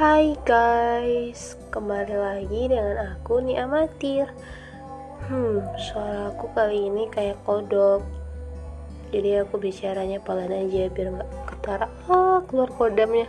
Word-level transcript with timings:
Hai 0.00 0.32
guys, 0.48 1.60
kembali 1.68 2.16
lagi 2.16 2.72
dengan 2.72 3.20
aku 3.20 3.36
nih 3.44 3.60
amatir. 3.60 4.32
Hmm, 5.28 5.60
suara 5.76 6.32
aku 6.32 6.48
kali 6.56 6.88
ini 6.88 7.04
kayak 7.12 7.36
kodok. 7.44 8.00
Jadi 9.12 9.44
aku 9.44 9.60
bicaranya 9.60 10.16
pelan 10.24 10.56
aja 10.56 10.88
biar 10.88 11.20
nggak 11.20 11.32
ketara 11.52 11.92
ah 12.08 12.40
keluar 12.48 12.72
kodamnya. 12.80 13.28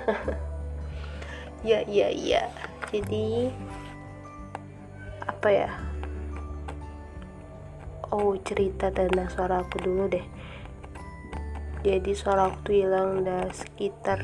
ya 1.67 1.83
ya 1.91 2.07
ya. 2.07 2.47
Jadi 2.87 3.51
apa 5.27 5.49
ya? 5.51 5.75
Oh 8.15 8.39
cerita 8.47 8.87
tentang 8.95 9.27
suara 9.27 9.59
aku 9.59 9.75
dulu 9.75 10.07
deh. 10.07 10.23
Jadi 11.83 12.15
suara 12.15 12.47
aku 12.47 12.71
tuh 12.71 12.75
hilang 12.79 13.27
udah 13.27 13.51
sekitar 13.51 14.23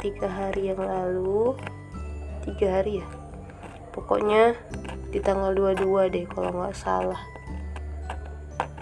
tiga 0.00 0.28
hari 0.28 0.72
yang 0.72 0.80
lalu. 0.80 1.56
Tiga 2.46 2.80
hari 2.80 3.02
ya? 3.02 3.08
Pokoknya 3.90 4.54
di 5.08 5.18
tanggal 5.24 5.56
22 5.56 6.12
deh 6.12 6.26
kalau 6.28 6.52
nggak 6.52 6.76
salah. 6.76 7.22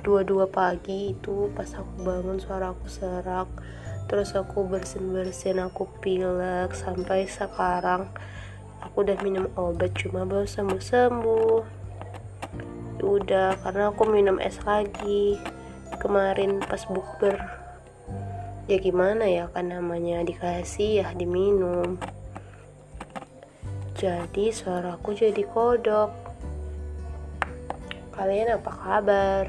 22 0.04 0.44
pagi 0.52 1.16
itu 1.16 1.48
pas 1.56 1.70
aku 1.72 2.04
bangun 2.04 2.36
suara 2.36 2.76
aku 2.76 2.84
serak 2.92 3.48
terus 4.04 4.36
aku 4.36 4.68
bersin-bersin 4.68 5.64
aku 5.64 5.88
pilek 6.04 6.76
sampai 6.76 7.24
sekarang 7.24 8.12
aku 8.84 9.00
udah 9.00 9.16
minum 9.24 9.48
obat 9.56 9.96
cuma 9.96 10.28
baru 10.28 10.44
sembuh-sembuh. 10.44 11.84
Udah 13.04 13.60
karena 13.60 13.92
aku 13.92 14.02
minum 14.08 14.40
es 14.40 14.60
lagi. 14.64 15.40
Kemarin 16.00 16.60
pas 16.60 16.84
bukber 16.84 17.63
ya 18.64 18.78
gimana 18.80 19.28
ya 19.28 19.48
kan 19.52 19.68
namanya 19.68 20.24
dikasih 20.24 21.04
ya 21.04 21.08
diminum. 21.12 22.00
Jadi 23.94 24.50
suaraku 24.50 25.14
jadi 25.16 25.42
kodok. 25.46 26.10
Kalian 28.14 28.56
apa 28.56 28.70
kabar? 28.70 29.44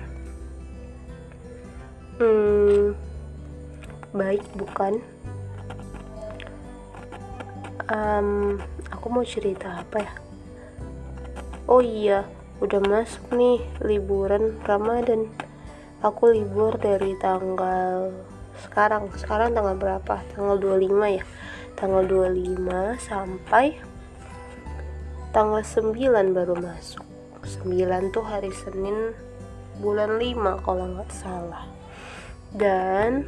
Hmm 2.20 3.16
baik 4.16 4.48
bukan? 4.56 5.04
Um, 7.92 8.58
aku 8.90 9.06
mau 9.12 9.28
cerita 9.28 9.84
apa 9.84 10.08
ya? 10.08 10.14
Oh 11.68 11.84
iya 11.84 12.24
udah 12.64 12.80
masuk 12.80 13.36
nih 13.36 13.60
liburan 13.84 14.56
Ramadan. 14.64 15.28
Aku 16.00 16.32
libur 16.32 16.80
dari 16.80 17.14
tanggal 17.20 18.16
sekarang 18.64 19.12
sekarang 19.20 19.52
tanggal 19.52 19.76
berapa? 19.76 20.24
Tanggal 20.32 20.56
25 20.58 21.18
ya? 21.20 21.24
Tanggal 21.76 22.04
25 22.08 22.96
sampai 23.02 23.76
tanggal 25.36 25.60
9 25.60 26.32
baru 26.32 26.56
masuk. 26.56 27.04
9 27.44 28.16
tuh 28.16 28.24
hari 28.24 28.50
Senin 28.56 29.12
bulan 29.84 30.16
5 30.16 30.64
kalau 30.64 30.86
nggak 30.96 31.12
salah. 31.12 31.68
Dan 32.56 33.28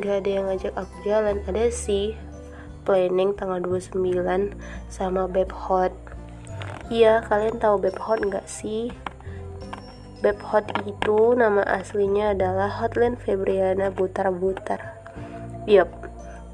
gak 0.00 0.24
ada 0.24 0.30
yang 0.30 0.44
ngajak 0.48 0.72
aku 0.72 0.94
jalan. 1.04 1.44
Ada 1.44 1.68
sih 1.68 2.16
planning 2.88 3.36
tanggal 3.36 3.60
29 3.60 4.56
sama 4.88 5.28
Beb 5.28 5.52
Hot. 5.52 5.92
Iya 6.88 7.20
kalian 7.28 7.60
tahu 7.60 7.76
Beb 7.84 8.00
Hot 8.00 8.24
nggak 8.24 8.48
sih 8.48 8.88
Beb 10.18 10.42
Hot 10.50 10.66
itu 10.82 11.38
nama 11.38 11.62
aslinya 11.62 12.34
adalah 12.34 12.66
Hotline 12.82 13.14
Febriana 13.14 13.94
Butar 13.94 14.34
Butar. 14.34 14.98
Yup, 15.70 15.86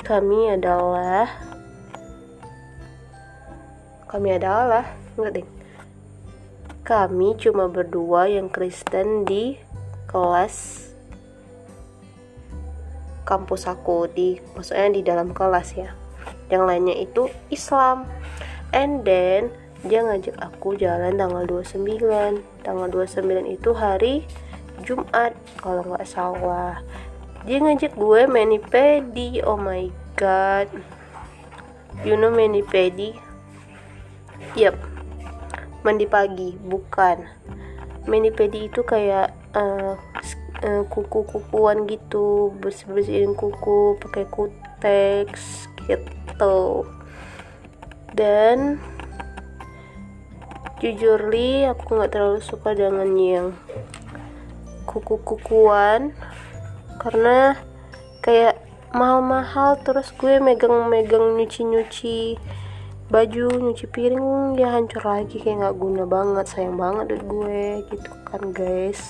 kami 0.05 0.53
adalah 0.53 1.25
kami 4.05 4.37
adalah 4.37 4.85
enggak 5.17 5.41
deh. 5.41 5.49
Kami 6.85 7.29
cuma 7.41 7.65
berdua 7.73 8.29
yang 8.29 8.53
Kristen 8.53 9.25
di 9.25 9.57
kelas 10.13 10.85
kampus 13.25 13.65
aku 13.65 14.13
di 14.13 14.37
maksudnya 14.53 14.93
di 14.93 15.01
dalam 15.01 15.33
kelas 15.33 15.73
ya. 15.73 15.97
Yang 16.53 16.63
lainnya 16.69 16.97
itu 17.01 17.33
Islam. 17.49 18.05
And 18.77 19.09
then 19.09 19.64
dia 19.85 20.01
ngajak 20.01 20.41
aku 20.41 20.81
jalan 20.81 21.21
tanggal 21.21 21.45
29 21.45 22.41
tanggal 22.65 22.89
29 22.89 23.53
itu 23.53 23.71
hari 23.77 24.25
Jumat 24.83 25.37
kalau 25.61 25.85
nggak 25.87 26.09
salah. 26.09 26.81
Dia 27.45 27.61
ngajak 27.61 27.93
gue 27.95 28.21
mani 28.25 28.59
pedi 28.59 29.45
oh 29.45 29.61
my 29.61 29.93
god. 30.17 30.67
You 32.03 32.17
know 32.17 32.33
mani 32.33 32.65
pedi 32.65 33.15
yep. 34.57 34.75
Mandi 35.85 36.09
pagi 36.09 36.57
bukan. 36.57 37.29
Mani 38.09 38.33
pedi 38.33 38.73
itu 38.73 38.81
kayak 38.81 39.37
uh, 39.53 40.01
uh, 40.65 40.83
kuku-kukuan 40.89 41.85
gitu. 41.85 42.57
Bersih-bersihin 42.57 43.37
kuku 43.37 44.01
pakai 44.01 44.25
kuteks 44.33 45.69
gitu. 45.85 46.89
Dan 48.17 48.81
jujur 50.83 51.31
li 51.31 51.63
aku 51.67 51.95
nggak 51.95 52.13
terlalu 52.15 52.41
suka 52.43 52.75
dengan 52.75 53.11
yang 53.15 53.49
kuku-kukuan. 54.85 56.15
Karena 57.01 57.59
kayak 58.23 58.61
mahal-mahal 58.95 59.77
terus 59.83 60.15
gue 60.15 60.39
megang-megang 60.39 61.35
nyuci-nyuci 61.35 62.39
baju 63.05 63.45
nyuci 63.61 63.87
piring 63.91 64.57
ya 64.57 64.75
hancur 64.75 65.03
lagi. 65.03 65.41
Kayak 65.41 65.67
nggak 65.67 65.77
guna 65.79 66.03
banget 66.07 66.47
sayang 66.51 66.77
banget 66.79 67.15
duit 67.15 67.25
gue 67.25 67.63
gitu 67.95 68.11
kan 68.29 68.43
guys. 68.55 69.01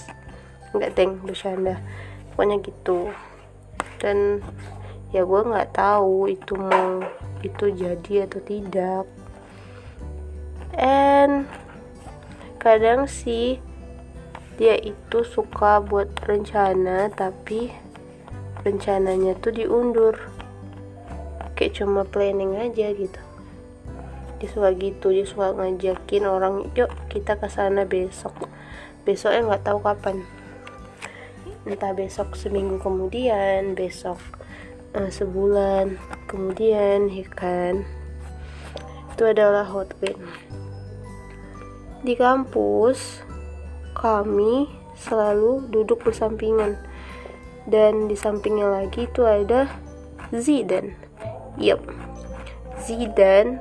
Nggak 0.73 0.93
teng 0.97 1.21
bercanda. 1.23 1.79
Pokoknya 2.35 2.57
gitu. 2.63 3.13
Dan 4.03 4.43
ya 5.15 5.23
gue 5.23 5.41
nggak 5.47 5.75
tahu 5.75 6.27
itu 6.27 6.55
mau 6.59 7.03
itu 7.45 7.71
jadi 7.71 8.27
atau 8.27 8.41
tidak. 8.43 9.07
And 10.75 11.34
kadang 12.65 13.05
sih 13.05 13.61
dia 14.57 14.81
itu 14.81 15.21
suka 15.21 15.85
buat 15.85 16.09
rencana 16.25 17.13
tapi 17.13 17.69
rencananya 18.65 19.37
tuh 19.37 19.53
diundur. 19.53 20.17
Kayak 21.53 21.85
cuma 21.85 22.09
planning 22.09 22.57
aja 22.57 22.89
gitu. 22.97 23.21
Dia 24.41 24.49
suka 24.49 24.73
gitu 24.81 25.13
dia 25.13 25.29
suka 25.29 25.53
ngajakin 25.53 26.25
orang 26.25 26.73
yuk 26.73 26.89
kita 27.13 27.37
ke 27.37 27.53
sana 27.53 27.85
besok. 27.85 28.49
Besoknya 29.05 29.45
nggak 29.53 29.65
tahu 29.69 29.85
kapan. 29.85 30.25
Entah 31.69 31.93
besok 31.93 32.33
seminggu 32.33 32.81
kemudian 32.81 33.77
besok 33.77 34.17
uh, 34.97 35.13
sebulan 35.13 36.01
kemudian 36.33 37.13
ya 37.13 37.29
kan? 37.29 37.85
Itu 39.13 39.29
adalah 39.29 39.69
hot 39.69 39.93
win 40.01 40.17
di 42.05 42.13
kampus, 42.21 43.25
kami 43.97 44.69
selalu 44.93 45.65
duduk 45.73 46.05
bersampingan. 46.05 46.77
Dan 47.65 48.13
di 48.13 48.17
sampingnya 48.17 48.69
lagi 48.69 49.09
itu 49.09 49.25
ada 49.25 49.73
Zidan. 50.29 50.93
Yup. 51.57 51.81
Zidan 52.85 53.57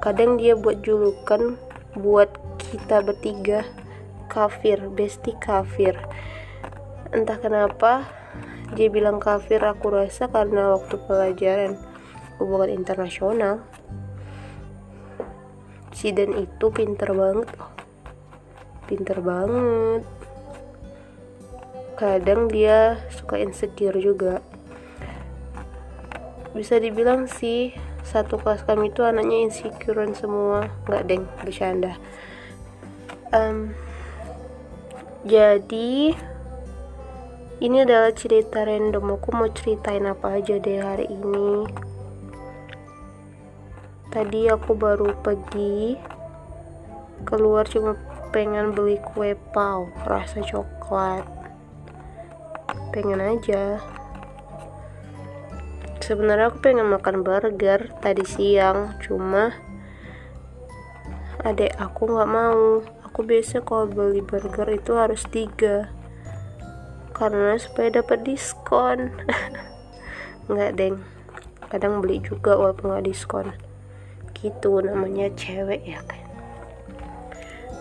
kadang 0.00 0.40
dia 0.40 0.56
buat 0.56 0.80
julukan 0.80 1.60
buat 1.92 2.32
kita 2.56 3.04
bertiga 3.04 3.68
kafir, 4.32 4.80
besti 4.88 5.36
kafir. 5.36 5.92
Entah 7.12 7.36
kenapa 7.36 8.08
dia 8.72 8.88
bilang 8.88 9.20
kafir 9.20 9.60
aku 9.60 9.92
rasa 9.92 10.28
karena 10.32 10.72
waktu 10.76 10.96
pelajaran 11.04 11.76
hubungan 12.40 12.72
internasional 12.72 13.60
si 15.98 16.14
Dan 16.14 16.30
itu 16.38 16.70
pinter 16.70 17.10
banget 17.10 17.50
oh. 17.58 17.74
pinter 18.86 19.18
banget. 19.18 20.06
Kadang 21.98 22.46
dia 22.46 23.02
suka 23.10 23.42
insecure 23.42 23.98
juga. 23.98 24.38
Bisa 26.54 26.78
dibilang 26.78 27.26
sih 27.26 27.74
satu 28.06 28.38
kelas 28.38 28.62
kami 28.62 28.94
itu 28.94 29.02
anaknya 29.02 29.50
insecurean 29.50 30.14
semua. 30.14 30.70
Nggak 30.86 31.04
deng 31.10 31.26
bercanda. 31.42 31.98
Um, 33.34 33.74
jadi 35.26 36.14
ini 37.58 37.76
adalah 37.82 38.14
cerita 38.14 38.62
random. 38.62 39.18
Aku 39.18 39.34
mau 39.34 39.50
ceritain 39.50 40.06
apa 40.06 40.38
aja 40.38 40.62
deh 40.62 40.78
hari 40.78 41.10
ini 41.10 41.87
tadi 44.08 44.48
aku 44.48 44.72
baru 44.72 45.12
pergi 45.20 46.00
keluar 47.28 47.68
cuma 47.68 47.92
pengen 48.32 48.72
beli 48.72 48.96
kue 49.12 49.36
pau 49.52 49.92
rasa 50.08 50.40
coklat. 50.40 51.28
Pengen 52.88 53.20
aja. 53.20 53.84
Sebenarnya 56.00 56.48
aku 56.48 56.64
pengen 56.64 56.88
makan 56.88 57.20
burger 57.20 57.92
tadi 58.00 58.24
siang 58.24 58.96
cuma 59.04 59.52
adek 61.44 61.76
aku 61.76 62.08
nggak 62.08 62.32
mau. 62.32 62.80
Aku 63.04 63.28
biasa 63.28 63.60
kalau 63.60 63.84
beli 63.92 64.24
burger 64.24 64.72
itu 64.72 64.96
harus 64.96 65.28
tiga 65.28 65.92
karena 67.12 67.60
supaya 67.60 68.00
dapat 68.00 68.24
diskon. 68.24 69.12
Nggak 70.48 70.80
deng. 70.80 70.96
Kadang 71.68 72.00
beli 72.00 72.24
juga 72.24 72.56
walaupun 72.56 72.94
nggak 72.94 73.04
diskon 73.04 73.67
gitu 74.38 74.78
namanya 74.78 75.30
cewek 75.34 75.82
ya 75.82 76.00
kan. 76.06 76.22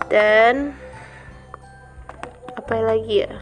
Dan 0.08 0.56
apa 2.58 2.76
lagi 2.82 3.28
ya? 3.28 3.34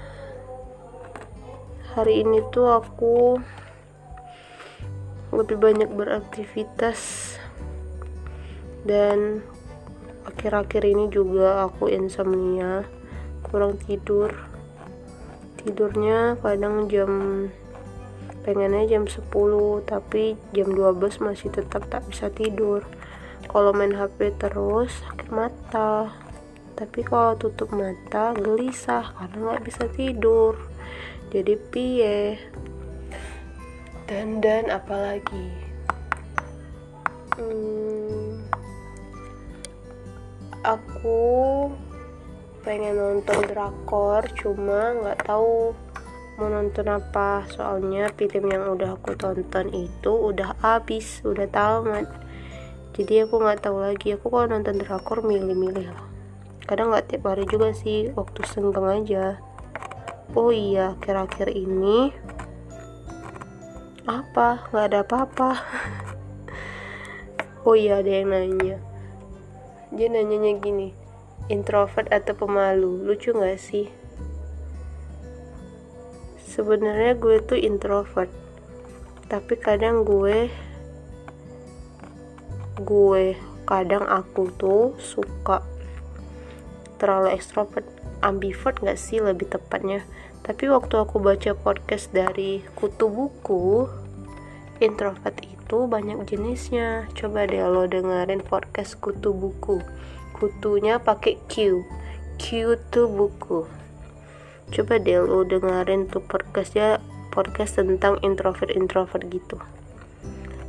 Hari 1.95 2.27
ini 2.27 2.43
tuh 2.51 2.67
aku 2.67 3.39
lebih 5.31 5.57
banyak 5.61 5.89
beraktivitas. 5.93 7.33
Dan 8.85 9.41
akhir-akhir 10.27 10.83
ini 10.83 11.05
juga 11.07 11.69
aku 11.69 11.87
insomnia 11.87 12.83
kurang 13.45 13.79
tidur. 13.85 14.33
Tidurnya 15.61 16.37
kadang 16.43 16.85
jam 16.91 17.09
pengennya 18.45 18.85
jam 18.85 19.09
10 19.09 19.25
tapi 19.89 20.37
jam 20.53 20.69
12 20.69 21.17
masih 21.17 21.49
tetap 21.49 21.89
tak 21.89 22.05
bisa 22.05 22.29
tidur 22.29 22.85
kalau 23.55 23.71
main 23.71 23.95
HP 23.95 24.35
terus 24.35 24.91
sakit 24.99 25.31
mata. 25.31 26.11
Tapi 26.75 27.07
kalau 27.07 27.39
tutup 27.39 27.71
mata 27.71 28.35
gelisah 28.35 29.15
karena 29.15 29.55
nggak 29.55 29.63
bisa 29.63 29.87
tidur. 29.95 30.59
Jadi 31.31 31.55
piye? 31.71 32.35
Dan 34.11 34.43
dan 34.43 34.67
apalagi? 34.67 35.55
Hmm, 37.39 38.43
aku 40.67 41.23
pengen 42.67 42.99
nonton 42.99 43.39
drakor 43.47 44.27
cuma 44.35 44.99
nggak 44.99 45.31
tahu 45.31 45.71
mau 46.35 46.51
nonton 46.51 46.91
apa. 46.91 47.47
Soalnya 47.55 48.11
film 48.19 48.51
yang 48.51 48.67
udah 48.75 48.99
aku 48.99 49.15
tonton 49.15 49.71
itu 49.71 50.11
udah 50.11 50.59
habis 50.59 51.23
udah 51.23 51.47
tamat 51.47 52.24
jadi 52.95 53.27
aku 53.27 53.43
nggak 53.43 53.67
tahu 53.67 53.83
lagi. 53.83 54.15
Aku 54.15 54.31
kalau 54.31 54.47
nonton 54.47 54.79
drakor 54.79 55.19
milih-milih 55.21 55.91
loh 55.91 56.15
kadang 56.65 56.89
nggak 56.89 57.13
tiap 57.13 57.29
hari 57.29 57.45
juga 57.45 57.69
sih 57.77 58.09
waktu 58.17 58.41
senggang 58.49 58.89
aja. 58.89 59.37
Oh 60.33 60.49
iya 60.49 60.97
kira-kira 60.97 61.53
ini 61.53 62.09
apa? 64.09 64.65
Nggak 64.73 64.85
ada 64.91 64.99
apa-apa. 65.05 65.49
Oh 67.65 67.73
iya 67.73 67.97
ada 67.97 68.11
yang 68.13 68.29
nanya. 68.29 68.77
Dia 69.89 70.05
nanyanya 70.05 70.61
gini 70.61 70.93
introvert 71.49 72.05
atau 72.13 72.37
pemalu? 72.37 73.09
Lucu 73.09 73.33
nggak 73.33 73.57
sih? 73.57 73.89
Sebenarnya 76.45 77.17
gue 77.17 77.41
tuh 77.41 77.57
introvert. 77.57 78.29
Tapi 79.25 79.57
kadang 79.57 80.05
gue 80.05 80.53
gue 82.79 83.39
kadang 83.63 84.03
aku 84.05 84.51
tuh 84.55 84.93
suka 84.99 85.63
terlalu 86.99 87.35
ekstrovert 87.35 87.87
ambivert 88.19 88.79
gak 88.83 88.99
sih 88.99 89.23
lebih 89.23 89.47
tepatnya? 89.47 90.03
Tapi 90.45 90.69
waktu 90.69 91.01
aku 91.01 91.17
baca 91.17 91.57
podcast 91.57 92.13
dari 92.13 92.61
kutu 92.77 93.09
buku 93.09 93.89
introvert 94.77 95.41
itu 95.41 95.89
banyak 95.89 96.21
jenisnya. 96.29 97.09
Coba 97.17 97.49
deh 97.49 97.65
lo 97.65 97.89
dengerin 97.89 98.45
podcast 98.45 99.01
kutu 99.01 99.33
buku. 99.33 99.81
Kutunya 100.35 101.01
pakai 101.01 101.41
Q. 101.49 101.81
Q 102.37 102.45
tuh 102.91 103.07
buku. 103.09 103.65
Coba 104.69 105.01
deh 105.01 105.17
lo 105.17 105.41
dengerin 105.41 106.11
tuh 106.11 106.21
podcastnya 106.21 107.01
podcast 107.33 107.81
tentang 107.81 108.21
introvert 108.21 108.69
introvert 108.69 109.25
gitu. 109.25 109.57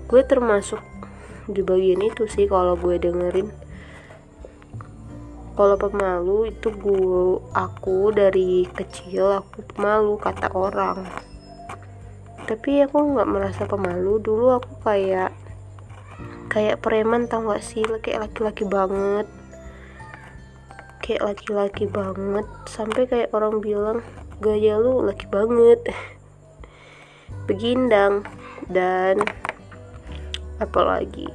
Gue 0.08 0.22
termasuk 0.24 0.80
di 1.46 1.62
bagian 1.62 2.02
itu 2.02 2.26
sih 2.26 2.50
kalau 2.50 2.74
gue 2.74 2.98
dengerin. 2.98 3.50
Kalau 5.56 5.76
pemalu 5.80 6.52
itu 6.52 6.68
gue 6.68 7.40
aku 7.56 8.12
dari 8.12 8.68
kecil 8.68 9.40
aku 9.40 9.64
pemalu 9.72 10.20
kata 10.20 10.52
orang. 10.52 11.06
Tapi 12.44 12.84
aku 12.84 13.16
nggak 13.16 13.30
merasa 13.30 13.62
pemalu. 13.64 14.20
Dulu 14.20 14.60
aku 14.60 14.84
kayak 14.84 15.32
kayak 16.52 16.84
preman 16.84 17.24
tau 17.24 17.48
gak 17.48 17.64
sih? 17.64 17.80
Kayak 18.04 18.28
laki-laki 18.28 18.68
banget. 18.68 19.26
Kayak 21.00 21.22
laki-laki 21.34 21.84
banget. 21.88 22.46
Sampai 22.68 23.08
kayak 23.08 23.32
orang 23.32 23.64
bilang 23.64 24.04
gaya 24.44 24.76
lu 24.76 25.00
laki 25.08 25.24
banget. 25.32 25.80
Begindang. 27.48 28.28
Dan 28.68 29.24
apalagi? 30.60 31.28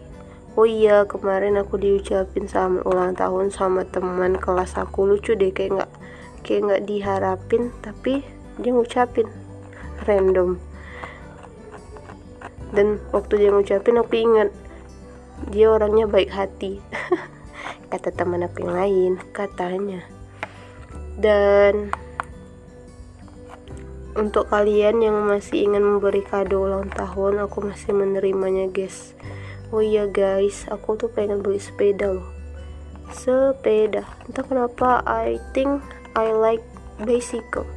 Oh 0.60 0.68
iya 0.68 1.08
kemarin 1.08 1.56
aku 1.56 1.80
diucapin 1.80 2.44
sama 2.44 2.84
ulang 2.84 3.16
tahun 3.16 3.56
sama 3.56 3.88
teman 3.88 4.36
kelas 4.36 4.76
aku. 4.76 5.08
Lucu 5.08 5.32
deh 5.32 5.56
kayak 5.56 5.80
nggak 5.80 5.92
kayak 6.44 6.62
nggak 6.68 6.84
diharapin 6.84 7.72
tapi 7.80 8.20
dia 8.60 8.72
ngucapin. 8.76 9.32
Random. 10.04 10.60
Dan 12.76 13.00
waktu 13.16 13.48
dia 13.48 13.50
ngucapin 13.56 14.02
aku 14.02 14.14
ingat. 14.20 14.50
Dia 15.56 15.72
orangnya 15.72 16.06
baik 16.06 16.32
hati. 16.36 16.84
Kata 17.92 18.12
teman 18.12 18.44
aku 18.44 18.68
yang 18.68 18.76
lain 18.76 19.12
katanya. 19.32 20.04
Dan 21.16 21.96
untuk 24.16 24.52
kalian 24.52 25.00
yang 25.00 25.16
masih 25.24 25.72
ingin 25.72 25.84
memberi 25.84 26.20
kado 26.26 26.68
ulang 26.68 26.92
tahun 26.92 27.48
aku 27.48 27.64
masih 27.64 27.96
menerimanya 27.96 28.68
guys. 28.68 29.16
Oh 29.72 29.80
iya 29.80 30.04
guys 30.04 30.68
aku 30.68 31.00
tuh 31.00 31.08
pengen 31.08 31.40
beli 31.40 31.64
sepeda 31.64 32.12
loh. 32.12 32.28
Sepeda. 33.16 34.04
Entah 34.28 34.44
kenapa 34.44 35.00
I 35.08 35.40
think 35.56 35.80
I 36.12 36.36
like 36.36 36.64
bicycle. 37.00 37.68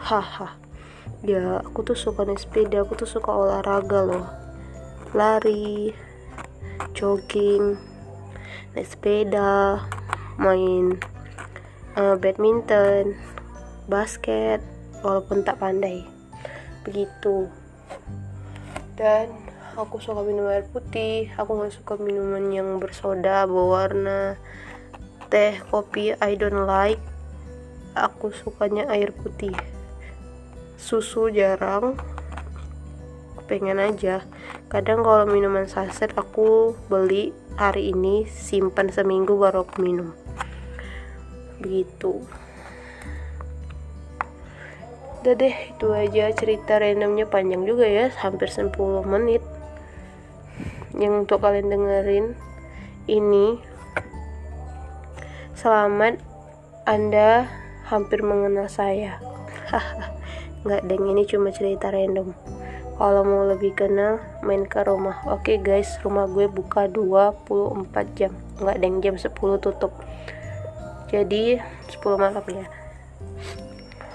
Haha. 0.00 0.56
Ya 1.20 1.60
aku 1.60 1.84
tuh 1.84 1.96
suka 1.96 2.24
naik 2.24 2.40
sepeda 2.40 2.80
aku 2.80 2.96
tuh 2.96 3.08
suka 3.08 3.28
olahraga 3.28 4.08
loh. 4.08 4.26
Lari 5.12 5.92
jogging 6.96 7.76
naik 8.72 8.88
sepeda 8.88 9.84
main 10.40 10.96
uh, 12.00 12.16
badminton 12.16 13.20
basket 13.84 14.64
walaupun 15.00 15.44
tak 15.44 15.60
pandai. 15.60 16.04
Begitu. 16.84 17.48
Dan 18.96 19.32
aku 19.78 19.96
suka 20.02 20.20
minum 20.26 20.50
air 20.50 20.66
putih 20.68 21.30
aku 21.38 21.56
nggak 21.56 21.72
suka 21.72 21.94
minuman 21.96 22.52
yang 22.52 22.82
bersoda 22.82 23.46
berwarna 23.46 24.36
teh 25.30 25.56
kopi 25.70 26.12
I 26.18 26.36
don't 26.36 26.66
like. 26.66 27.00
Aku 27.96 28.30
sukanya 28.30 28.86
air 28.90 29.10
putih. 29.10 29.54
Susu 30.78 31.30
jarang 31.30 31.98
pengen 33.50 33.82
aja. 33.82 34.22
Kadang 34.70 35.02
kalau 35.02 35.26
minuman 35.26 35.66
saset 35.66 36.14
aku 36.14 36.78
beli 36.86 37.34
hari 37.58 37.90
ini 37.90 38.26
simpan 38.30 38.94
seminggu 38.94 39.34
baru 39.34 39.66
aku 39.66 39.82
minum. 39.82 40.14
Begitu 41.58 42.22
udah 45.20 45.36
deh 45.36 45.52
itu 45.52 45.86
aja 45.92 46.32
cerita 46.32 46.80
randomnya 46.80 47.28
panjang 47.28 47.68
juga 47.68 47.84
ya 47.84 48.08
hampir 48.24 48.48
10 48.48 48.72
menit. 49.04 49.44
Yang 50.96 51.28
untuk 51.28 51.44
kalian 51.44 51.68
dengerin 51.68 52.26
ini 53.04 53.60
selamat 55.52 56.16
anda 56.88 57.52
hampir 57.84 58.24
mengenal 58.24 58.72
saya. 58.72 59.20
Nggak 60.64 60.88
deng 60.88 61.04
ini 61.12 61.28
cuma 61.28 61.52
cerita 61.52 61.92
random. 61.92 62.32
Kalau 62.96 63.20
mau 63.20 63.44
lebih 63.44 63.76
kenal 63.76 64.24
main 64.40 64.64
ke 64.64 64.80
rumah. 64.88 65.20
Oke 65.28 65.52
okay, 65.52 65.56
guys 65.60 66.00
rumah 66.00 66.24
gue 66.32 66.48
buka 66.48 66.88
24 66.88 68.16
jam. 68.16 68.32
Nggak 68.56 68.78
deng 68.80 69.04
jam 69.04 69.14
10 69.20 69.36
tutup. 69.36 69.92
Jadi 71.12 71.60
10 71.92 72.00
malam 72.16 72.44
ya 72.48 72.80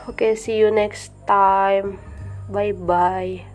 oke 0.05 0.21
okay, 0.21 0.33
see 0.35 0.57
you 0.57 0.71
next 0.71 1.12
time. 1.25 1.97
Bye 2.50 2.74
bye 2.74 3.54